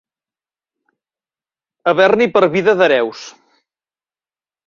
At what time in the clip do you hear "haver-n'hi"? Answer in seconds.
1.91-2.27